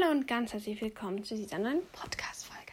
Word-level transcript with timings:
Hallo 0.00 0.12
und 0.12 0.28
ganz 0.28 0.52
herzlich 0.52 0.80
willkommen 0.80 1.24
zu 1.24 1.34
dieser 1.34 1.58
neuen 1.58 1.82
Podcast-Folge. 1.90 2.72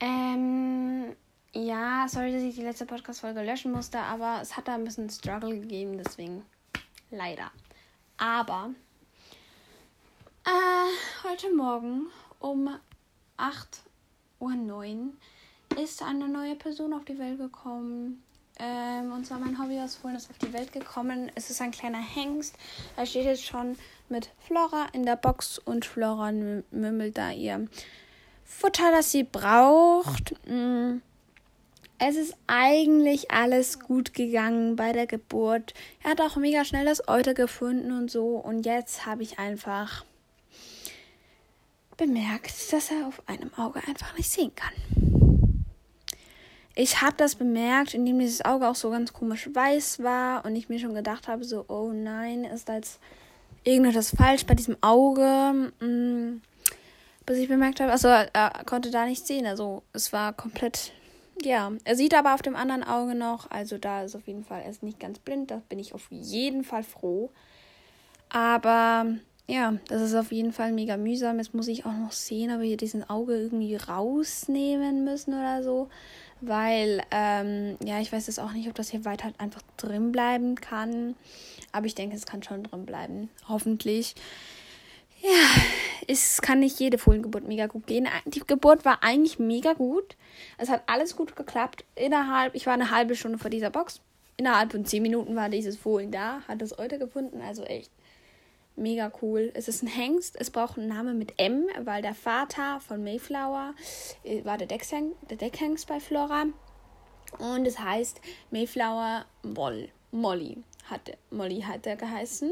Ähm, 0.00 1.14
ja, 1.52 2.08
sorry, 2.08 2.32
dass 2.32 2.42
ich 2.42 2.56
die 2.56 2.62
letzte 2.62 2.86
Podcast-Folge 2.86 3.42
löschen 3.42 3.70
musste, 3.70 4.00
aber 4.00 4.40
es 4.42 4.56
hat 4.56 4.66
da 4.66 4.74
ein 4.74 4.82
bisschen 4.84 5.08
Struggle 5.10 5.60
gegeben, 5.60 5.96
deswegen 5.96 6.44
leider. 7.10 7.52
Aber 8.16 8.70
äh, 10.44 11.28
heute 11.28 11.54
Morgen 11.54 12.06
um 12.40 12.68
8.09 13.38 14.40
Uhr 14.40 15.78
ist 15.80 16.02
eine 16.02 16.28
neue 16.28 16.56
Person 16.56 16.92
auf 16.92 17.04
die 17.04 17.18
Welt 17.18 17.38
gekommen. 17.38 18.24
Ähm, 18.62 19.12
und 19.12 19.26
zwar 19.26 19.38
mein 19.38 19.58
Hobby 19.58 19.78
aus 19.80 19.96
Fohlen 19.96 20.16
ist 20.16 20.30
auf 20.30 20.38
die 20.38 20.52
Welt 20.52 20.72
gekommen. 20.72 21.32
Es 21.34 21.48
ist 21.50 21.62
ein 21.62 21.70
kleiner 21.70 22.02
Hengst. 22.02 22.54
Er 22.96 23.06
steht 23.06 23.24
jetzt 23.24 23.44
schon 23.44 23.76
mit 24.08 24.30
Flora 24.46 24.86
in 24.92 25.06
der 25.06 25.16
Box 25.16 25.58
und 25.58 25.86
Flora 25.86 26.30
mümmelt 26.32 27.16
da 27.16 27.30
ihr 27.30 27.66
Futter, 28.44 28.90
das 28.90 29.12
sie 29.12 29.24
braucht. 29.24 30.34
Mm. 30.46 31.00
Es 32.02 32.16
ist 32.16 32.34
eigentlich 32.46 33.30
alles 33.30 33.78
gut 33.78 34.14
gegangen 34.14 34.74
bei 34.74 34.92
der 34.92 35.06
Geburt. 35.06 35.74
Er 36.02 36.12
hat 36.12 36.20
auch 36.20 36.36
mega 36.36 36.64
schnell 36.64 36.86
das 36.86 37.06
Euter 37.08 37.34
gefunden 37.34 37.92
und 37.92 38.10
so. 38.10 38.36
Und 38.36 38.64
jetzt 38.64 39.04
habe 39.04 39.22
ich 39.22 39.38
einfach 39.38 40.04
bemerkt, 41.98 42.72
dass 42.72 42.90
er 42.90 43.06
auf 43.06 43.22
einem 43.26 43.52
Auge 43.54 43.82
einfach 43.86 44.16
nicht 44.16 44.30
sehen 44.30 44.52
kann. 44.54 45.09
Ich 46.74 47.00
habe 47.00 47.16
das 47.16 47.34
bemerkt, 47.34 47.94
indem 47.94 48.18
dieses 48.18 48.44
Auge 48.44 48.68
auch 48.68 48.74
so 48.74 48.90
ganz 48.90 49.12
komisch 49.12 49.48
weiß 49.52 50.02
war 50.02 50.44
und 50.44 50.54
ich 50.54 50.68
mir 50.68 50.78
schon 50.78 50.94
gedacht 50.94 51.28
habe, 51.28 51.44
so, 51.44 51.64
oh 51.68 51.90
nein, 51.92 52.44
ist 52.44 52.68
da 52.68 52.76
jetzt 52.76 53.00
irgendetwas 53.64 54.14
falsch 54.16 54.46
bei 54.46 54.54
diesem 54.54 54.76
Auge. 54.80 55.72
Mm, 55.80 56.40
bis 57.26 57.38
ich 57.38 57.48
bemerkt 57.48 57.80
habe, 57.80 57.92
also 57.92 58.08
er 58.08 58.62
konnte 58.66 58.90
da 58.90 59.04
nicht 59.04 59.26
sehen. 59.26 59.46
Also 59.46 59.82
es 59.92 60.12
war 60.12 60.32
komplett, 60.32 60.92
ja. 61.42 61.72
Er 61.84 61.96
sieht 61.96 62.14
aber 62.14 62.34
auf 62.34 62.42
dem 62.42 62.56
anderen 62.56 62.84
Auge 62.84 63.14
noch. 63.14 63.50
Also 63.50 63.78
da 63.78 64.02
ist 64.02 64.16
auf 64.16 64.26
jeden 64.26 64.44
Fall, 64.44 64.62
er 64.62 64.70
ist 64.70 64.82
nicht 64.82 65.00
ganz 65.00 65.18
blind. 65.18 65.50
Da 65.50 65.62
bin 65.68 65.78
ich 65.78 65.94
auf 65.94 66.06
jeden 66.10 66.64
Fall 66.64 66.82
froh. 66.82 67.30
Aber 68.28 69.06
ja, 69.50 69.74
das 69.88 70.02
ist 70.02 70.14
auf 70.14 70.30
jeden 70.30 70.52
Fall 70.52 70.70
mega 70.70 70.96
mühsam. 70.96 71.38
Jetzt 71.38 71.54
muss 71.54 71.66
ich 71.66 71.84
auch 71.84 71.96
noch 71.96 72.12
sehen, 72.12 72.52
ob 72.52 72.60
wir 72.60 72.68
hier 72.68 72.76
diesen 72.76 73.08
Auge 73.10 73.34
irgendwie 73.34 73.74
rausnehmen 73.74 75.04
müssen 75.04 75.34
oder 75.34 75.64
so. 75.64 75.88
Weil, 76.40 77.02
ähm, 77.10 77.76
ja, 77.84 78.00
ich 78.00 78.12
weiß 78.12 78.28
jetzt 78.28 78.38
auch 78.38 78.52
nicht, 78.52 78.68
ob 78.68 78.76
das 78.76 78.90
hier 78.90 79.04
weiter 79.04 79.32
einfach 79.38 79.62
drin 79.76 80.12
bleiben 80.12 80.54
kann. 80.54 81.16
Aber 81.72 81.86
ich 81.86 81.96
denke, 81.96 82.14
es 82.14 82.26
kann 82.26 82.44
schon 82.44 82.62
drin 82.62 82.86
bleiben. 82.86 83.28
Hoffentlich. 83.48 84.14
Ja, 85.20 85.62
es 86.06 86.40
kann 86.40 86.60
nicht 86.60 86.78
jede 86.78 86.96
Fohlengeburt 86.96 87.46
mega 87.46 87.66
gut 87.66 87.88
gehen. 87.88 88.08
Die 88.26 88.40
Geburt 88.46 88.84
war 88.84 89.02
eigentlich 89.02 89.40
mega 89.40 89.72
gut. 89.72 90.16
Es 90.58 90.68
hat 90.68 90.84
alles 90.86 91.16
gut 91.16 91.34
geklappt. 91.34 91.84
Innerhalb, 91.96 92.54
ich 92.54 92.66
war 92.66 92.74
eine 92.74 92.92
halbe 92.92 93.16
Stunde 93.16 93.36
vor 93.36 93.50
dieser 93.50 93.70
Box. 93.70 94.00
Innerhalb 94.36 94.70
von 94.70 94.86
zehn 94.86 95.02
Minuten 95.02 95.34
war 95.34 95.48
dieses 95.48 95.76
Fohlen 95.76 96.12
da, 96.12 96.40
hat 96.46 96.62
das 96.62 96.78
Euter 96.78 96.98
gefunden. 96.98 97.42
Also 97.42 97.64
echt 97.64 97.90
mega 98.76 99.12
cool. 99.22 99.50
Es 99.54 99.68
ist 99.68 99.82
ein 99.82 99.88
Hengst. 99.88 100.36
Es 100.38 100.50
braucht 100.50 100.78
einen 100.78 100.88
Namen 100.88 101.18
mit 101.18 101.34
M, 101.38 101.66
weil 101.82 102.02
der 102.02 102.14
Vater 102.14 102.80
von 102.80 103.02
Mayflower 103.02 103.74
äh, 104.24 104.44
war 104.44 104.58
der, 104.58 104.66
Deckheng 104.66 105.12
der 105.28 105.36
Deckhengst 105.36 105.86
bei 105.86 106.00
Flora. 106.00 106.46
Und 107.38 107.66
es 107.66 107.78
heißt 107.78 108.20
Mayflower 108.50 109.26
Moll. 109.42 109.88
Molly 110.12 110.58
hatte, 110.88 111.16
Molly 111.30 111.60
hat 111.60 111.86
er 111.86 111.96
geheißen. 111.96 112.50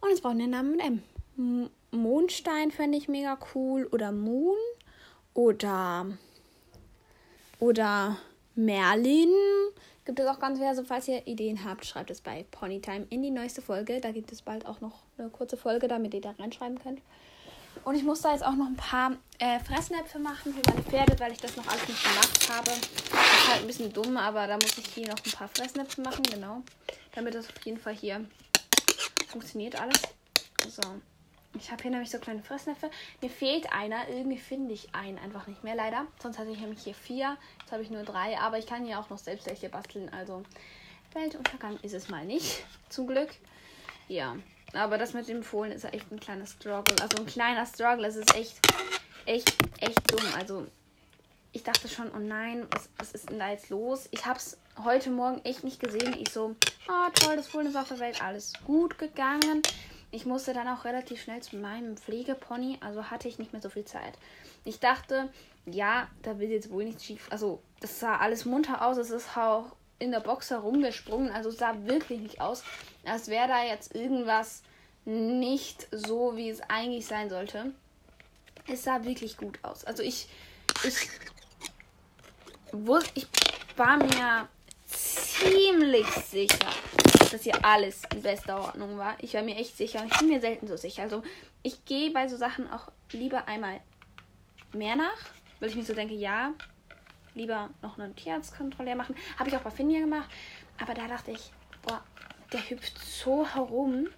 Und 0.00 0.10
es 0.10 0.20
braucht 0.20 0.32
einen 0.32 0.50
Namen 0.50 0.72
mit 0.72 0.84
M. 0.84 1.02
M 1.38 1.70
Mondstein 1.90 2.72
fände 2.72 2.98
ich 2.98 3.08
mega 3.08 3.38
cool. 3.54 3.88
Oder 3.92 4.10
Moon. 4.10 4.56
Oder. 5.32 6.06
Oder 7.60 8.16
Merlin. 8.54 9.32
Gibt 10.04 10.20
es 10.20 10.26
auch 10.26 10.38
ganz. 10.38 10.60
Also, 10.60 10.84
falls 10.84 11.08
ihr 11.08 11.26
Ideen 11.26 11.64
habt, 11.64 11.86
schreibt 11.86 12.10
es 12.10 12.20
bei 12.20 12.44
Ponytime 12.50 13.06
in 13.10 13.22
die 13.22 13.30
neueste 13.30 13.62
Folge. 13.62 14.00
Da 14.00 14.12
gibt 14.12 14.32
es 14.32 14.42
bald 14.42 14.66
auch 14.66 14.80
noch 14.80 15.02
eine 15.16 15.30
kurze 15.30 15.56
Folge, 15.56 15.88
damit 15.88 16.14
ihr 16.14 16.20
da 16.20 16.34
reinschreiben 16.38 16.78
könnt. 16.78 17.00
Und 17.84 17.96
ich 17.96 18.04
muss 18.04 18.22
da 18.22 18.32
jetzt 18.32 18.44
auch 18.44 18.54
noch 18.54 18.66
ein 18.66 18.76
paar 18.76 19.12
äh, 19.38 19.58
Fressnäpfe 19.60 20.18
machen 20.18 20.54
für 20.54 20.70
meine 20.70 20.82
Pferde, 20.82 21.18
weil 21.18 21.32
ich 21.32 21.38
das 21.38 21.56
noch 21.56 21.66
alles 21.66 21.86
nicht 21.88 22.02
gemacht 22.02 22.48
habe. 22.50 22.70
Das 22.70 22.78
ist 23.10 23.48
halt 23.48 23.60
ein 23.62 23.66
bisschen 23.66 23.92
dumm, 23.92 24.16
aber 24.16 24.46
da 24.46 24.54
muss 24.54 24.78
ich 24.78 24.86
hier 24.86 25.08
noch 25.08 25.18
ein 25.24 25.32
paar 25.32 25.48
Fressnäpfe 25.48 26.00
machen, 26.00 26.22
genau. 26.22 26.62
Damit 27.14 27.34
das 27.34 27.48
auf 27.48 27.64
jeden 27.64 27.78
Fall 27.78 27.94
hier 27.94 28.24
funktioniert 29.28 29.80
alles. 29.80 30.00
So. 30.68 30.82
Ich 31.56 31.70
habe 31.70 31.82
hier 31.82 31.90
nämlich 31.90 32.10
so 32.10 32.18
kleine 32.18 32.42
Fressnäpfe. 32.42 32.90
Mir 33.20 33.30
fehlt 33.30 33.72
einer. 33.72 34.08
Irgendwie 34.08 34.38
finde 34.38 34.74
ich 34.74 34.94
einen 34.94 35.18
einfach 35.18 35.46
nicht 35.46 35.62
mehr, 35.62 35.74
leider. 35.74 36.06
Sonst 36.20 36.38
hatte 36.38 36.50
ich 36.50 36.58
nämlich 36.58 36.82
hier 36.82 36.94
vier. 36.94 37.36
Jetzt 37.60 37.72
habe 37.72 37.82
ich 37.82 37.90
nur 37.90 38.02
drei. 38.02 38.38
Aber 38.38 38.58
ich 38.58 38.66
kann 38.66 38.86
ja 38.86 39.00
auch 39.00 39.08
noch 39.10 39.18
selbst 39.18 39.46
welche 39.46 39.68
basteln. 39.68 40.08
Also 40.12 40.42
Weltuntergang 41.12 41.78
ist 41.82 41.94
es 41.94 42.08
mal 42.08 42.24
nicht. 42.24 42.64
Zum 42.88 43.06
Glück. 43.06 43.30
Ja. 44.08 44.36
Aber 44.72 44.98
das 44.98 45.14
mit 45.14 45.28
dem 45.28 45.44
Fohlen 45.44 45.70
ist 45.70 45.84
echt 45.84 46.10
ein 46.10 46.18
kleiner 46.18 46.46
Struggle. 46.46 46.96
Also 47.00 47.18
ein 47.18 47.26
kleiner 47.26 47.64
Struggle. 47.66 48.06
Es 48.06 48.16
ist 48.16 48.34
echt, 48.34 48.58
echt, 49.24 49.56
echt 49.80 50.12
dumm. 50.12 50.26
Also 50.36 50.66
ich 51.52 51.62
dachte 51.62 51.88
schon, 51.88 52.10
oh 52.12 52.18
nein, 52.18 52.66
was, 52.70 52.88
was 52.98 53.12
ist 53.12 53.30
denn 53.30 53.38
da 53.38 53.50
jetzt 53.50 53.70
los? 53.70 54.08
Ich 54.10 54.26
habe 54.26 54.38
es 54.38 54.58
heute 54.82 55.10
Morgen 55.10 55.40
echt 55.44 55.62
nicht 55.62 55.78
gesehen. 55.78 56.16
Ich 56.18 56.30
so, 56.30 56.56
oh 56.88 57.10
toll, 57.14 57.36
das 57.36 57.46
Fohlen 57.46 57.68
ist 57.68 57.76
auf 57.76 57.88
der 57.88 58.00
Welt. 58.00 58.20
Alles 58.20 58.52
gut 58.66 58.98
gegangen. 58.98 59.62
Ich 60.14 60.26
musste 60.26 60.52
dann 60.52 60.68
auch 60.68 60.84
relativ 60.84 61.20
schnell 61.20 61.42
zu 61.42 61.56
meinem 61.56 61.96
Pflegepony. 61.96 62.78
Also 62.80 63.10
hatte 63.10 63.26
ich 63.26 63.40
nicht 63.40 63.52
mehr 63.52 63.60
so 63.60 63.68
viel 63.68 63.84
Zeit. 63.84 64.16
Ich 64.64 64.78
dachte, 64.78 65.28
ja, 65.66 66.06
da 66.22 66.38
will 66.38 66.50
jetzt 66.50 66.70
wohl 66.70 66.84
nichts 66.84 67.04
schief. 67.04 67.26
Also 67.30 67.60
das 67.80 67.98
sah 67.98 68.18
alles 68.18 68.44
munter 68.44 68.86
aus. 68.86 68.96
Es 68.96 69.10
ist 69.10 69.36
auch 69.36 69.74
in 69.98 70.12
der 70.12 70.20
Box 70.20 70.50
herumgesprungen. 70.50 71.32
Also 71.32 71.48
es 71.48 71.56
sah 71.56 71.74
wirklich 71.86 72.20
nicht 72.20 72.40
aus, 72.40 72.62
als 73.04 73.26
wäre 73.26 73.48
da 73.48 73.64
jetzt 73.64 73.92
irgendwas 73.96 74.62
nicht 75.04 75.88
so, 75.90 76.36
wie 76.36 76.48
es 76.48 76.60
eigentlich 76.68 77.06
sein 77.06 77.28
sollte. 77.28 77.72
Es 78.68 78.84
sah 78.84 79.02
wirklich 79.02 79.36
gut 79.36 79.58
aus. 79.62 79.84
Also 79.84 80.04
ich, 80.04 80.28
ich, 80.84 81.10
ich 83.14 83.28
war 83.76 83.96
mir 83.96 84.48
ziemlich 84.86 86.06
sicher, 86.06 86.70
dass 87.34 87.42
hier 87.42 87.64
alles 87.64 88.02
in 88.14 88.22
bester 88.22 88.60
Ordnung 88.60 88.96
war. 88.96 89.16
Ich 89.20 89.34
war 89.34 89.42
mir 89.42 89.56
echt 89.56 89.76
sicher 89.76 90.04
ich 90.06 90.18
bin 90.18 90.28
mir 90.28 90.40
selten 90.40 90.68
so 90.68 90.76
sicher. 90.76 91.02
Also 91.02 91.22
ich 91.64 91.84
gehe 91.84 92.12
bei 92.12 92.28
so 92.28 92.36
Sachen 92.36 92.70
auch 92.70 92.92
lieber 93.10 93.48
einmal 93.48 93.80
mehr 94.72 94.94
nach, 94.94 95.18
weil 95.58 95.68
ich 95.68 95.74
mir 95.74 95.84
so 95.84 95.94
denke, 95.94 96.14
ja, 96.14 96.52
lieber 97.34 97.70
noch 97.82 97.98
einen 97.98 98.14
Tierarztkontrolle 98.14 98.94
machen. 98.94 99.16
Habe 99.36 99.48
ich 99.48 99.56
auch 99.56 99.62
bei 99.62 99.70
Finja 99.70 99.98
gemacht. 99.98 100.30
Aber 100.80 100.94
da 100.94 101.08
dachte 101.08 101.32
ich, 101.32 101.50
boah, 101.82 102.04
der 102.52 102.70
hüpft 102.70 102.98
so 102.98 103.44
herum, 103.46 104.08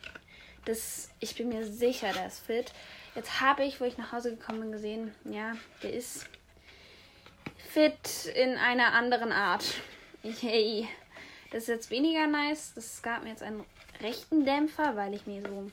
dass 0.66 1.09
ich 1.19 1.37
bin 1.37 1.49
mir 1.49 1.65
sicher, 1.65 2.12
der 2.12 2.26
ist 2.26 2.41
fit. 2.41 2.72
Jetzt 3.15 3.41
habe 3.41 3.65
ich, 3.65 3.81
wo 3.81 3.84
ich 3.84 3.97
nach 3.97 4.12
Hause 4.12 4.37
gekommen 4.37 4.60
bin, 4.60 4.72
gesehen, 4.72 5.15
ja, 5.25 5.55
der 5.82 5.94
ist 5.94 6.28
fit 7.71 8.26
in 8.34 8.59
einer 8.59 8.93
anderen 8.93 9.32
Art. 9.32 9.65
Yay. 10.22 10.87
Das 11.51 11.62
ist 11.62 11.69
jetzt 11.69 11.91
weniger 11.91 12.27
nice. 12.27 12.73
Das 12.75 13.03
gab 13.03 13.23
mir 13.23 13.31
jetzt 13.31 13.43
einen 13.43 13.65
rechten 14.01 14.45
Dämpfer, 14.45 14.97
weil 14.97 15.15
ich 15.15 15.27
mir 15.27 15.43
so, 15.43 15.71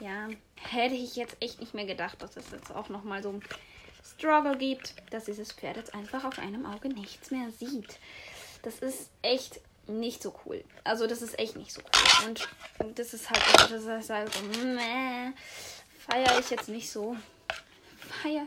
ja, 0.00 0.28
hätte 0.56 0.94
ich 0.94 1.16
jetzt 1.16 1.36
echt 1.40 1.60
nicht 1.60 1.74
mehr 1.74 1.86
gedacht, 1.86 2.20
dass 2.22 2.36
es 2.36 2.50
jetzt 2.50 2.74
auch 2.74 2.88
nochmal 2.88 3.22
so 3.22 3.40
Struggle 4.04 4.56
gibt, 4.56 4.94
dass 5.10 5.24
dieses 5.24 5.52
Pferd 5.52 5.76
jetzt 5.76 5.94
einfach 5.94 6.24
auf 6.24 6.38
einem 6.38 6.66
Auge 6.66 6.88
nichts 6.88 7.30
mehr 7.30 7.50
sieht. 7.50 7.98
Das 8.62 8.78
ist 8.80 9.10
echt 9.22 9.60
nicht 9.86 10.22
so 10.22 10.34
cool. 10.44 10.64
Also 10.84 11.06
das 11.06 11.22
ist 11.22 11.38
echt 11.38 11.56
nicht 11.56 11.72
so 11.72 11.80
cool. 11.80 12.34
Und 12.78 12.98
das 12.98 13.14
ist 13.14 13.30
halt, 13.30 13.42
das 13.70 13.82
ist 13.82 14.10
halt 14.10 14.32
so, 14.32 14.42
meh, 14.42 15.32
feiere 15.98 16.38
ich 16.38 16.50
jetzt 16.50 16.68
nicht 16.68 16.90
so. 16.90 17.16
Feiere 18.22 18.46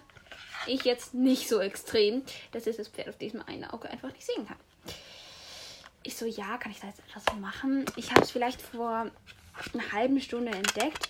ich 0.68 0.84
jetzt 0.84 1.14
nicht 1.14 1.48
so 1.48 1.60
extrem, 1.60 2.24
dass 2.52 2.64
dieses 2.64 2.88
Pferd 2.88 3.10
auf 3.10 3.18
diesem 3.18 3.42
einen 3.42 3.66
Auge 3.66 3.90
einfach 3.90 4.12
nicht 4.12 4.26
sehen 4.26 4.48
kann. 4.48 4.58
Ich 6.04 6.16
so, 6.16 6.26
ja, 6.26 6.58
kann 6.58 6.72
ich 6.72 6.80
da 6.80 6.88
jetzt 6.88 7.00
etwas 7.00 7.36
machen? 7.40 7.86
Ich 7.96 8.12
habe 8.12 8.22
es 8.22 8.32
vielleicht 8.32 8.62
vor 8.62 9.12
einer 9.74 9.92
halben 9.92 10.20
Stunde 10.22 10.52
entdeckt. 10.52 11.10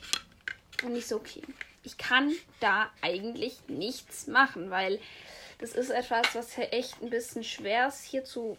Und 0.83 0.95
ich 0.95 1.07
so, 1.07 1.17
okay, 1.17 1.41
ich 1.83 1.97
kann 1.97 2.33
da 2.59 2.89
eigentlich 3.01 3.57
nichts 3.67 4.27
machen, 4.27 4.69
weil 4.69 4.99
das 5.59 5.71
ist 5.71 5.89
etwas, 5.89 6.35
was 6.35 6.57
echt 6.57 7.01
ein 7.01 7.09
bisschen 7.09 7.43
schwer 7.43 7.87
ist 7.87 8.03
hier 8.03 8.23
zu. 8.23 8.57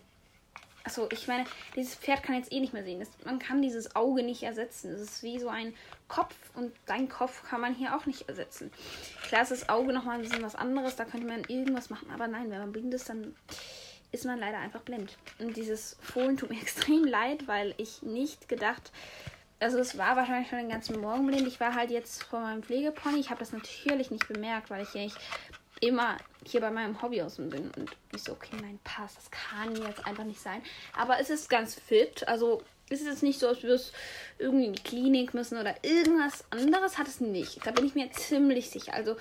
Also 0.82 1.08
ich 1.12 1.28
meine, 1.28 1.44
dieses 1.76 1.94
Pferd 1.94 2.22
kann 2.22 2.36
jetzt 2.36 2.50
eh 2.50 2.60
nicht 2.60 2.72
mehr 2.72 2.82
sehen. 2.82 3.00
Das, 3.00 3.10
man 3.24 3.38
kann 3.38 3.60
dieses 3.60 3.94
Auge 3.94 4.22
nicht 4.22 4.42
ersetzen. 4.42 4.92
Es 4.92 5.00
ist 5.00 5.22
wie 5.22 5.38
so 5.38 5.48
ein 5.48 5.74
Kopf 6.08 6.34
und 6.54 6.72
dein 6.86 7.08
Kopf 7.08 7.42
kann 7.48 7.60
man 7.60 7.74
hier 7.74 7.94
auch 7.94 8.06
nicht 8.06 8.28
ersetzen. 8.28 8.72
Klar 9.22 9.42
ist 9.42 9.50
das 9.50 9.68
Auge 9.68 9.92
nochmal 9.92 10.16
ein 10.16 10.22
bisschen 10.22 10.42
was 10.42 10.54
anderes, 10.54 10.96
da 10.96 11.04
könnte 11.04 11.26
man 11.26 11.44
irgendwas 11.44 11.90
machen, 11.90 12.10
aber 12.10 12.26
nein, 12.26 12.50
wenn 12.50 12.58
man 12.58 12.72
blind 12.72 12.94
ist, 12.94 13.10
dann 13.10 13.36
ist 14.12 14.24
man 14.24 14.38
leider 14.38 14.58
einfach 14.58 14.80
blind. 14.80 15.16
Und 15.38 15.56
dieses 15.56 15.96
Fohlen 16.00 16.36
tut 16.36 16.50
mir 16.50 16.60
extrem 16.60 17.04
leid, 17.04 17.46
weil 17.46 17.74
ich 17.76 18.02
nicht 18.02 18.48
gedacht 18.48 18.90
also 19.60 19.78
es 19.78 19.98
war 19.98 20.16
wahrscheinlich 20.16 20.48
schon 20.48 20.58
den 20.58 20.68
ganzen 20.68 21.00
Morgen 21.00 21.26
blind. 21.26 21.46
Ich 21.46 21.60
war 21.60 21.74
halt 21.74 21.90
jetzt 21.90 22.22
vor 22.22 22.40
meinem 22.40 22.62
Pflegepony. 22.62 23.18
Ich 23.18 23.30
habe 23.30 23.40
das 23.40 23.52
natürlich 23.52 24.10
nicht 24.10 24.28
bemerkt, 24.28 24.70
weil 24.70 24.82
ich 24.82 24.94
ja 24.94 25.02
nicht 25.02 25.16
immer 25.80 26.16
hier 26.44 26.60
bei 26.60 26.70
meinem 26.70 27.00
Hobby 27.02 27.22
außen 27.22 27.50
bin. 27.50 27.70
Und 27.76 27.90
ich 28.14 28.22
so, 28.22 28.32
okay, 28.32 28.56
mein 28.60 28.78
Pass, 28.84 29.14
das 29.16 29.30
kann 29.30 29.74
jetzt 29.74 30.06
einfach 30.06 30.24
nicht 30.24 30.40
sein. 30.40 30.62
Aber 30.96 31.18
es 31.20 31.30
ist 31.30 31.50
ganz 31.50 31.74
fit. 31.74 32.26
Also 32.28 32.62
es 32.88 33.00
ist 33.00 33.06
jetzt 33.06 33.22
nicht 33.22 33.38
so, 33.38 33.48
als 33.48 33.62
würde 33.62 33.74
es 33.74 33.92
irgendwie 34.38 34.66
in 34.66 34.72
die 34.72 34.82
Klinik 34.82 35.34
müssen 35.34 35.58
oder 35.58 35.74
irgendwas 35.82 36.44
anderes 36.50 36.96
hat 36.96 37.08
es 37.08 37.20
nicht. 37.20 37.66
Da 37.66 37.72
bin 37.72 37.84
ich 37.84 37.94
mir 37.94 38.10
ziemlich 38.12 38.70
sicher. 38.70 38.94
Also, 38.94 39.16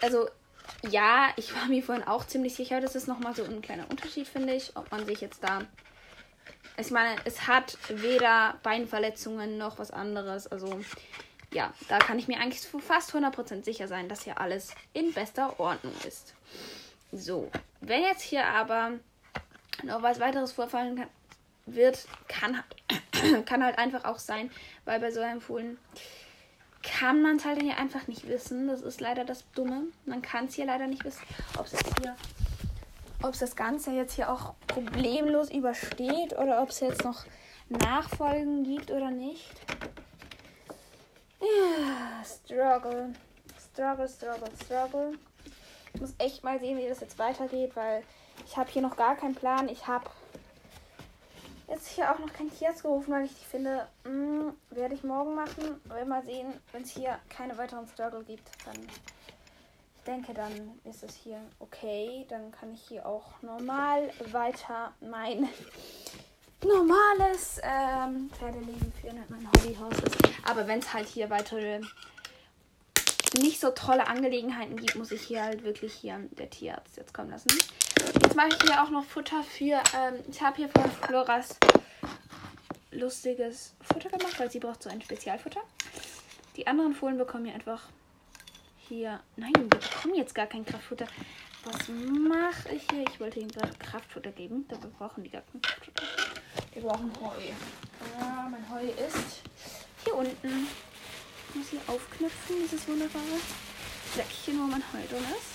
also 0.00 0.28
ja, 0.90 1.28
ich 1.36 1.54
war 1.54 1.66
mir 1.66 1.82
vorhin 1.82 2.06
auch 2.06 2.26
ziemlich 2.26 2.54
sicher. 2.54 2.80
Das 2.80 2.94
ist 2.94 3.08
nochmal 3.08 3.34
so 3.34 3.44
ein 3.44 3.62
kleiner 3.62 3.88
Unterschied, 3.90 4.28
finde 4.28 4.54
ich, 4.54 4.76
ob 4.76 4.90
man 4.90 5.06
sich 5.06 5.20
jetzt 5.20 5.42
da. 5.42 5.62
Ich 6.76 6.90
meine, 6.90 7.16
es 7.24 7.46
hat 7.46 7.78
weder 7.88 8.58
Beinverletzungen 8.62 9.58
noch 9.58 9.78
was 9.78 9.90
anderes. 9.90 10.46
Also, 10.46 10.80
ja, 11.52 11.72
da 11.88 11.98
kann 11.98 12.18
ich 12.18 12.28
mir 12.28 12.38
eigentlich 12.40 12.66
fast 12.86 13.14
100% 13.14 13.64
sicher 13.64 13.86
sein, 13.86 14.08
dass 14.08 14.24
hier 14.24 14.40
alles 14.40 14.74
in 14.92 15.12
bester 15.12 15.60
Ordnung 15.60 15.94
ist. 16.06 16.34
So, 17.12 17.50
wenn 17.80 18.02
jetzt 18.02 18.22
hier 18.22 18.44
aber 18.46 18.92
noch 19.84 20.02
was 20.02 20.18
weiteres 20.18 20.52
vorfallen 20.52 20.96
kann, 20.96 21.08
wird, 21.66 22.06
kann, 22.28 22.62
kann 23.46 23.64
halt 23.64 23.78
einfach 23.78 24.04
auch 24.04 24.18
sein, 24.18 24.50
weil 24.84 25.00
bei 25.00 25.10
so 25.10 25.20
einem 25.20 25.40
Fohlen 25.40 25.78
kann 26.84 27.22
man 27.22 27.36
es 27.36 27.44
halt 27.44 27.60
hier 27.60 27.78
einfach 27.78 28.06
nicht 28.06 28.28
wissen. 28.28 28.68
Das 28.68 28.82
ist 28.82 29.00
leider 29.00 29.24
das 29.24 29.44
Dumme. 29.52 29.84
Man 30.04 30.22
kann 30.22 30.46
es 30.46 30.54
hier 30.54 30.66
leider 30.66 30.86
nicht 30.86 31.04
wissen, 31.04 31.22
ob 31.58 31.66
es 31.66 31.72
hier, 32.00 32.14
ob 33.22 33.32
es 33.32 33.40
das 33.40 33.56
Ganze 33.56 33.92
jetzt 33.92 34.14
hier 34.14 34.30
auch 34.30 34.54
problemlos 34.66 35.50
übersteht 35.50 36.36
oder 36.38 36.62
ob 36.62 36.70
es 36.70 36.80
jetzt 36.80 37.04
noch 37.04 37.24
Nachfolgen 37.68 38.64
gibt 38.64 38.90
oder 38.90 39.10
nicht. 39.10 39.54
Ja, 41.40 42.24
struggle. 42.24 43.12
Struggle, 43.72 44.08
struggle, 44.08 44.50
struggle. 44.62 45.18
Ich 45.92 46.00
muss 46.00 46.14
echt 46.18 46.44
mal 46.44 46.58
sehen, 46.58 46.78
wie 46.78 46.88
das 46.88 47.00
jetzt 47.00 47.18
weitergeht, 47.18 47.74
weil 47.74 48.02
ich 48.46 48.56
habe 48.56 48.70
hier 48.70 48.82
noch 48.82 48.96
gar 48.96 49.16
keinen 49.16 49.34
Plan. 49.34 49.68
Ich 49.68 49.86
habe 49.86 50.08
hier 51.88 52.12
auch 52.12 52.18
noch 52.18 52.32
kein 52.32 52.50
Tierarzt 52.50 52.82
gerufen, 52.82 53.12
weil 53.12 53.24
ich 53.24 53.34
die 53.34 53.44
finde, 53.44 53.86
hm, 54.04 54.54
werde 54.70 54.94
ich 54.94 55.04
morgen 55.04 55.34
machen. 55.34 55.80
Wir 55.84 56.04
mal 56.04 56.24
sehen, 56.24 56.52
wenn 56.72 56.82
es 56.82 56.90
hier 56.90 57.18
keine 57.28 57.56
weiteren 57.58 57.86
Struggle 57.88 58.24
gibt, 58.24 58.48
dann 58.64 58.76
ich 58.76 60.12
denke, 60.12 60.34
dann 60.34 60.78
ist 60.84 61.02
es 61.02 61.14
hier 61.16 61.40
okay. 61.60 62.26
Dann 62.28 62.52
kann 62.52 62.74
ich 62.74 62.82
hier 62.88 63.06
auch 63.06 63.40
normal 63.40 64.10
weiter 64.32 64.92
mein 65.00 65.48
normales 66.62 67.58
ähm, 67.62 68.28
Pferdeleben 68.38 68.92
führen, 69.00 69.22
mein 69.30 69.46
Hobbyhaus 69.48 69.94
ist. 69.94 70.16
Aber 70.46 70.66
wenn 70.66 70.80
es 70.80 70.92
halt 70.92 71.08
hier 71.08 71.30
weitere 71.30 71.80
nicht 73.34 73.60
so 73.60 73.70
tolle 73.70 74.06
Angelegenheiten 74.06 74.76
gibt, 74.76 74.96
muss 74.96 75.12
ich 75.12 75.22
hier 75.22 75.42
halt 75.42 75.64
wirklich 75.64 75.92
hier 75.94 76.18
der 76.32 76.50
Tierarzt 76.50 76.96
jetzt 76.96 77.14
kommen 77.14 77.30
lassen. 77.30 77.48
Jetzt 78.22 78.34
mache 78.34 78.48
ich 78.48 78.62
hier 78.62 78.82
auch 78.82 78.90
noch 78.90 79.04
Futter 79.04 79.42
für. 79.42 79.82
Ähm, 79.96 80.14
ich 80.30 80.40
habe 80.40 80.56
hier 80.56 80.68
von 80.68 80.90
Floras 80.90 81.56
lustiges 82.90 83.74
Futter 83.80 84.08
gemacht, 84.08 84.38
weil 84.38 84.50
sie 84.50 84.60
braucht 84.60 84.82
so 84.82 84.90
ein 84.90 85.02
Spezialfutter. 85.02 85.60
Die 86.56 86.66
anderen 86.66 86.94
Fohlen 86.94 87.18
bekommen 87.18 87.46
hier 87.46 87.54
einfach 87.54 87.88
hier. 88.88 89.20
Nein, 89.36 89.52
wir 89.54 89.64
bekommen 89.66 90.14
jetzt 90.14 90.34
gar 90.34 90.46
kein 90.46 90.64
Kraftfutter. 90.64 91.06
Was 91.64 91.88
mache 91.88 92.74
ich 92.74 92.86
hier? 92.90 93.04
Ich 93.08 93.18
wollte 93.18 93.40
ihnen 93.40 93.50
gerade 93.50 93.72
Kraftfutter 93.78 94.30
geben. 94.30 94.66
Dafür 94.68 94.90
brauchen 94.90 95.24
die 95.24 95.30
gar 95.30 95.42
kein 95.42 95.60
Kraftfutter. 95.62 96.04
Wir 96.72 96.82
brauchen 96.82 97.10
Heu. 97.20 97.42
Ja, 98.20 98.48
mein 98.50 98.68
Heu 98.70 98.84
ist 98.84 99.42
hier 100.04 100.14
unten. 100.14 100.68
Muss 101.54 101.68
hier 101.70 101.80
aufknüpfen, 101.86 102.56
dieses 102.62 102.88
wunderbare 102.88 103.38
Säckchen, 104.16 104.58
wo 104.58 104.64
mein 104.64 104.82
Heu 104.92 105.06
drin 105.08 105.24
ist. 105.38 105.54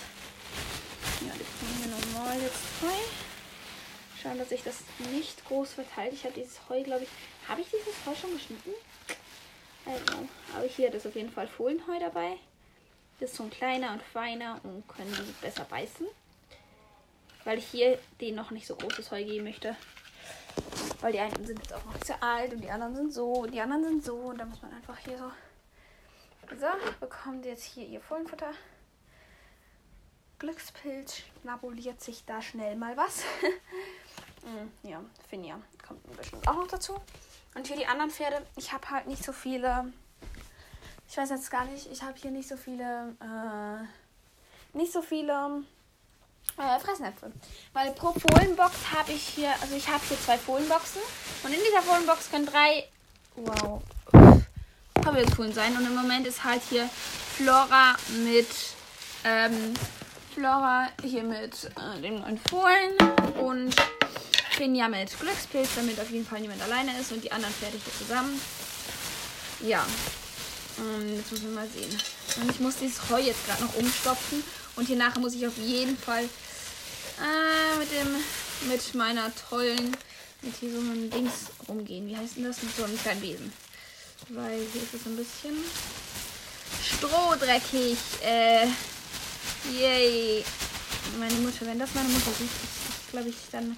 Ja, 1.28 1.34
die 1.34 1.44
kommen 1.44 1.78
hier 1.84 2.13
normal 2.13 2.42
jetzt 2.42 2.63
Heu. 2.81 4.22
Schauen, 4.22 4.38
dass 4.38 4.50
sich 4.50 4.63
das 4.63 4.78
nicht 5.12 5.46
groß 5.46 5.74
verteilt. 5.74 6.13
Ich 6.13 6.24
habe 6.24 6.34
dieses 6.34 6.60
Heu, 6.69 6.81
glaube 6.84 7.04
ich. 7.04 7.10
Habe 7.50 7.62
ich 7.62 7.68
dieses 7.68 8.06
Heu 8.06 8.16
schon 8.16 8.34
geschnitten? 8.34 8.72
Also, 9.86 10.28
habe 10.54 10.66
ich 10.68 10.75
hier 10.75 10.90
das 10.90 11.06
auf 11.06 11.16
jeden 11.16 11.31
Fall 11.31 11.48
Fohlenheu 11.48 12.00
dabei. 12.00 12.38
Das 13.19 13.31
ist 13.31 13.38
so 13.38 13.44
ein 13.44 13.50
kleiner 13.50 13.92
und 13.92 14.02
feiner 14.02 14.62
und 14.63 14.88
können 14.88 15.13
die 15.13 15.34
besser 15.42 15.66
beißen. 15.66 16.07
Weil 17.44 17.57
ich 17.57 17.66
hier 17.66 18.00
denen 18.22 18.38
noch 18.38 18.52
nicht 18.52 18.68
so 18.68 18.75
großes 18.75 19.12
Heu 19.12 19.24
geben 19.24 19.44
möchte. 19.44 19.75
Weil 21.02 21.12
die 21.12 21.19
einen 21.19 21.45
sind 21.45 21.60
jetzt 21.60 21.74
auch 21.74 21.84
noch 21.86 22.00
zu 22.00 22.22
alt 22.22 22.54
und 22.54 22.62
die 22.62 22.72
anderen 22.72 22.95
sind 22.95 23.13
so 23.13 23.31
und 23.31 23.52
die 23.54 23.60
anderen 23.60 23.84
sind 23.84 24.06
so. 24.06 24.16
Und 24.16 24.38
da 24.38 24.45
muss 24.45 24.62
man 24.62 24.74
einfach 24.74 24.98
hier 25.00 25.18
so. 25.18 25.31
So, 26.57 26.66
bekommen 27.00 27.44
sie 27.44 27.50
jetzt 27.50 27.63
hier 27.63 27.86
ihr 27.86 28.01
Fohlenfutter. 28.01 28.51
Glückspilz 30.40 31.22
schnabuliert 31.42 32.01
sich 32.01 32.25
da 32.25 32.42
schnell 32.42 32.75
mal 32.75 32.98
was. 32.98 33.24
mm, 34.44 34.88
ja, 34.88 35.01
Finja 35.30 35.60
kommt 35.86 36.18
bestimmt 36.18 36.48
auch 36.48 36.56
noch 36.56 36.68
dazu. 36.68 36.96
Und 37.56 37.68
für 37.68 37.75
die 37.75 37.86
anderen 37.86 38.10
Pferde, 38.10 38.46
ich 38.56 38.74
habe 38.74 38.90
halt 38.90 39.07
nicht 39.07 39.24
so 39.24 39.31
viele. 39.31 39.92
Ich 41.07 41.18
weiß 41.18 41.30
jetzt 41.30 41.51
gar 41.51 41.66
nicht, 41.66 41.92
ich 41.92 42.01
habe 42.01 42.18
hier 42.18 42.31
nicht 42.31 42.48
so 42.48 42.57
viele. 42.57 43.16
Äh, 43.19 44.78
nicht 44.78 44.92
so 44.92 45.02
viele 45.02 45.63
äh, 46.57 46.80
Fressnäpfe. 46.80 47.31
Weil 47.74 47.92
pro 47.92 48.13
Fohlenbox 48.13 48.92
habe 48.92 49.12
ich 49.12 49.24
hier. 49.24 49.52
Also 49.62 49.75
ich 49.75 49.88
habe 49.88 50.04
hier 50.06 50.19
zwei 50.19 50.38
Fohlenboxen. 50.38 51.02
Und 51.44 51.54
in 51.54 51.60
dieser 51.60 51.81
Fohlenbox 51.81 52.31
können 52.31 52.45
drei. 52.45 52.88
Wow. 53.36 53.81
Hobbyfohlen 55.10 55.54
sein. 55.54 55.76
Und 55.76 55.86
im 55.86 55.96
Moment 55.96 56.28
ist 56.28 56.44
halt 56.44 56.62
hier 56.70 56.90
Flora 57.38 57.96
mit. 58.24 58.48
Ähm, 59.24 59.74
Flora 60.34 60.88
hier 61.04 61.24
mit 61.24 61.54
äh, 61.66 62.02
den 62.02 62.20
neuen 62.20 62.40
Fohlen 62.50 62.96
und 63.42 63.76
Finja 64.52 64.88
mit 64.88 65.20
Glückspilz, 65.20 65.70
damit 65.76 66.00
auf 66.00 66.10
jeden 66.12 66.26
Fall 66.26 66.40
niemand 66.40 66.62
alleine 66.62 66.98
ist 67.00 67.12
und 67.12 67.24
die 67.24 67.32
anderen 67.32 67.54
fertig 67.56 67.82
hier 67.84 68.08
zusammen. 68.08 68.40
Ja. 69.62 69.86
Und 70.78 71.16
jetzt 71.16 71.32
müssen 71.32 71.50
wir 71.50 71.56
mal 71.56 71.68
sehen. 71.68 71.92
Und 72.42 72.52
ich 72.52 72.60
muss 72.60 72.78
dieses 72.78 73.10
Heu 73.10 73.20
jetzt 73.20 73.46
gerade 73.48 73.64
noch 73.64 73.76
umstopfen. 73.76 74.44
Und 74.76 74.88
hier 74.88 74.96
nachher 74.96 75.20
muss 75.20 75.34
ich 75.34 75.46
auf 75.46 75.58
jeden 75.58 75.98
Fall 75.98 76.24
äh, 76.24 77.78
mit 77.78 77.92
dem 77.92 78.70
mit 78.70 78.96
meiner 78.96 79.32
tollen 79.50 79.98
mit 80.42 80.56
hier 80.58 80.72
so 80.72 80.80
einem 80.80 81.10
Dings 81.10 81.48
rumgehen. 81.68 82.08
Wie 82.08 82.16
heißt 82.16 82.38
denn 82.38 82.46
das? 82.46 82.62
Mit 82.64 82.76
so 82.76 82.84
einem 82.84 82.98
kleinen 82.98 83.20
Besen. 83.20 83.52
Weil 84.30 84.60
hier 84.74 84.83
ist 84.83 84.94
es 84.94 85.06
ein 85.06 85.16
bisschen 85.16 85.57
strohdreckig. 86.83 87.98
Äh, 88.24 88.68
Yay. 89.71 90.44
Meine 91.19 91.33
Mutter, 91.35 91.66
wenn 91.66 91.80
das 91.80 91.94
meine 91.95 92.09
Mutter 92.09 92.31
sieht, 92.31 92.49
glaube 93.11 93.30
ich, 93.30 93.35
dann 93.52 93.76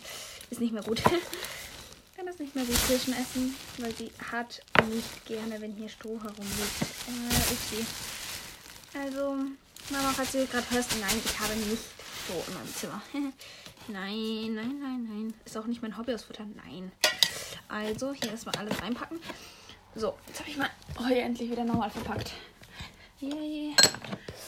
ist 0.49 0.59
nicht 0.59 0.73
mehr 0.73 0.83
gut. 0.83 1.01
kann 2.21 2.27
das 2.27 2.37
nicht 2.37 2.53
mehr 2.53 2.65
gut 2.65 2.77
Kirschen 2.85 3.13
essen, 3.13 3.55
weil 3.79 3.95
sie 3.95 4.11
hat 4.31 4.61
nicht 4.91 5.25
gerne, 5.25 5.59
wenn 5.59 5.73
hier 5.73 5.89
Stroh 5.89 6.21
herumliegt. 6.21 6.81
Äh, 7.07 7.75
sie. 7.75 7.85
Also, 8.95 9.37
Mama, 9.89 10.13
falls 10.15 10.31
du 10.31 10.45
gerade 10.45 10.69
hörst, 10.69 10.91
nein, 10.99 11.19
ich 11.25 11.39
habe 11.39 11.55
nicht 11.55 11.81
Stroh 12.23 12.43
in 12.47 12.53
meinem 12.53 12.75
Zimmer. 12.75 13.01
nein, 13.87 14.53
nein, 14.53 14.79
nein, 14.79 15.07
nein. 15.09 15.33
Ist 15.45 15.57
auch 15.57 15.65
nicht 15.65 15.81
mein 15.81 15.97
Hobby 15.97 16.13
aus 16.13 16.23
Futter. 16.25 16.45
Nein. 16.63 16.91
Also, 17.67 18.13
hier 18.13 18.29
erstmal 18.29 18.55
alles 18.55 18.79
reinpacken. 18.79 19.19
So, 19.93 20.17
jetzt 20.25 20.39
habe 20.39 20.49
ich 20.49 20.55
mal 20.57 20.69
heute 20.99 21.19
endlich 21.19 21.51
wieder 21.51 21.65
normal 21.65 21.89
verpackt. 21.89 22.31
Yay. 23.19 23.75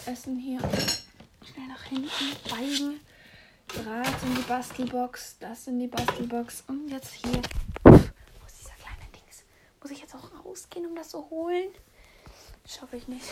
Essen 0.05 0.37
hier 0.37 0.57
schnell 0.59 1.67
nach 1.67 1.83
hinten 1.83 2.09
beigen. 2.49 3.01
Draht 3.67 4.23
in 4.23 4.35
die 4.35 4.41
Bastelbox, 4.41 5.37
das 5.39 5.67
in 5.67 5.79
die 5.79 5.87
Bastelbox 5.87 6.63
und 6.67 6.87
jetzt 6.87 7.11
hier. 7.11 7.41
Wo 7.83 7.91
ist 8.45 8.59
dieser 8.61 8.75
kleine 8.75 9.11
Dings? 9.13 9.43
Muss 9.81 9.91
ich 9.91 9.99
jetzt 9.99 10.15
auch 10.15 10.45
rausgehen, 10.45 10.85
um 10.85 10.95
das 10.95 11.09
zu 11.09 11.29
holen? 11.29 11.69
Schaffe 12.65 12.95
ich 12.95 13.09
nicht. 13.09 13.25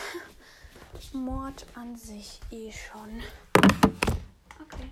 Mord 1.14 1.66
an 1.76 1.96
sich 1.96 2.42
eh 2.52 2.74
schon. 2.74 3.24
Okay. 4.62 4.90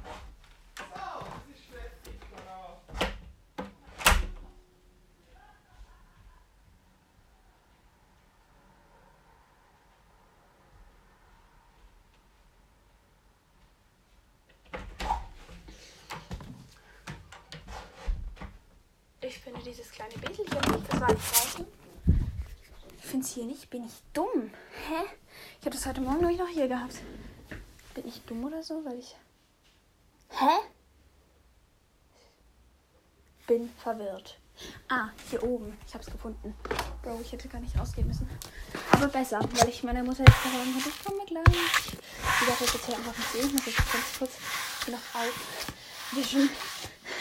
Dieses 19.69 19.91
kleine 19.91 20.13
Bildchen 20.15 20.45
nicht. 20.45 20.91
Das 20.91 21.01
war 21.01 21.09
ein 21.09 21.19
Zeichen. 21.19 21.65
Ich 22.97 23.05
finde 23.05 23.25
es 23.25 23.33
hier 23.33 23.45
nicht. 23.45 23.69
Bin 23.69 23.85
ich 23.85 23.93
dumm? 24.13 24.51
Hä? 24.87 25.05
Ich 25.59 25.65
habe 25.65 25.75
das 25.75 25.85
heute 25.85 26.01
Morgen 26.01 26.35
noch 26.35 26.47
hier 26.47 26.67
gehabt. 26.67 26.95
Bin 27.93 28.07
ich 28.07 28.21
dumm 28.21 28.43
oder 28.43 28.63
so? 28.63 28.83
Weil 28.83 28.97
ich. 28.99 29.15
Hä? 30.29 30.59
Bin 33.47 33.69
verwirrt. 33.81 34.39
Ah, 34.89 35.09
hier 35.29 35.43
oben. 35.43 35.77
Ich 35.87 35.93
habe 35.93 36.03
es 36.03 36.11
gefunden. 36.11 36.55
Bro, 37.01 37.19
ich 37.21 37.31
hätte 37.31 37.47
gar 37.47 37.61
nicht 37.61 37.77
rausgehen 37.77 38.07
müssen. 38.07 38.29
Aber 38.91 39.07
besser, 39.07 39.39
weil 39.53 39.69
ich 39.69 39.83
meiner 39.83 40.03
Mutter 40.03 40.23
jetzt 40.25 40.43
sagen 40.43 40.73
konnte, 40.73 40.89
ich 40.89 41.03
komme 41.03 41.25
gleich. 41.25 41.99
Sache 42.45 42.63
ist 42.63 42.73
jetzt 42.73 42.85
hier 42.85 42.95
einfach 42.95 43.17
nicht 43.17 43.31
sehen. 43.31 43.45
Ich 43.47 43.53
muss 43.53 43.65
jetzt 43.65 43.93
ganz 43.93 44.17
kurz 44.17 44.31
noch 44.87 45.21
aufwischen. 45.21 46.49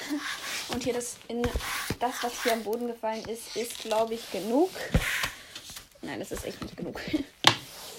Und 0.69 0.83
hier 0.83 0.93
das 0.93 1.17
in 1.29 1.43
das, 1.43 2.23
was 2.23 2.43
hier 2.43 2.53
am 2.53 2.62
Boden 2.62 2.87
gefallen 2.87 3.25
ist, 3.25 3.57
ist, 3.57 3.79
glaube 3.79 4.15
ich, 4.15 4.31
genug. 4.31 4.71
Nein, 6.03 6.19
das 6.19 6.33
ist 6.33 6.45
echt 6.45 6.61
nicht 6.62 6.77
genug. 6.77 7.00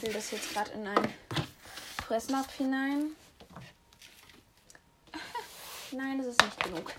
Ich 0.02 0.06
will 0.06 0.14
das 0.14 0.32
jetzt 0.32 0.54
gerade 0.54 0.72
in 0.72 0.88
einen 0.88 1.14
Fressnapf 2.08 2.56
hinein. 2.56 3.08
Nein, 5.92 6.20
das 6.20 6.28
ist 6.28 6.42
nicht 6.42 6.64
genug. 6.64 6.94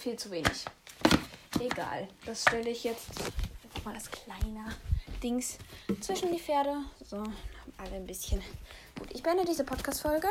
Viel 0.00 0.16
zu 0.16 0.30
wenig. 0.30 0.64
Egal. 1.60 2.08
Das 2.24 2.40
stelle 2.40 2.70
ich 2.70 2.84
jetzt 2.84 3.10
einfach 3.62 3.84
mal 3.84 3.92
das 3.92 4.10
kleine 4.10 4.74
Dings 5.22 5.58
zwischen 6.00 6.32
die 6.32 6.40
Pferde. 6.40 6.78
So, 7.04 7.18
haben 7.18 7.34
alle 7.76 7.96
ein 7.96 8.06
bisschen. 8.06 8.42
Gut, 8.98 9.08
ich 9.12 9.22
beende 9.22 9.44
diese 9.44 9.64
Podcast-Folge. 9.64 10.28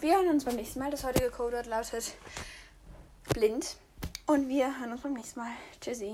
Wir 0.00 0.16
hören 0.16 0.28
uns 0.28 0.44
beim 0.44 0.56
nächsten 0.56 0.80
Mal. 0.80 0.90
Das 0.90 1.04
heutige 1.04 1.30
Codewort 1.30 1.64
lautet 1.64 2.12
blind. 3.34 3.76
Und 4.26 4.48
wir 4.48 4.80
hören 4.80 4.92
uns 4.92 5.02
beim 5.02 5.12
nächsten 5.12 5.40
Mal. 5.40 5.52
Tschüssi. 5.80 6.12